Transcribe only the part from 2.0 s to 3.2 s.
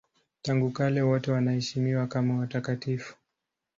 kama watakatifu.